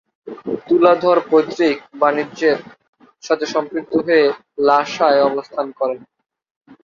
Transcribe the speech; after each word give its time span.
তুলাধর 0.67 1.17
পৈতৃক 1.29 1.77
বাণিজ্যের 2.01 2.57
সাথে 3.23 3.45
সম্পৃক্ত 3.53 3.93
হয়ে 4.05 4.25
লাসায় 4.59 5.19
অবস্থান 5.29 5.67
করেন। 5.79 5.99